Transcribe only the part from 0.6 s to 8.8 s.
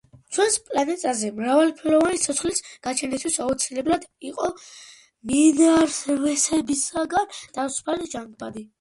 პლანეტაზე მრავალფეროვანი სიცოცხლის გაჩენისთვის აუცილებელი იყო მინარევებისგან თავისუფალი ჟანგბადი.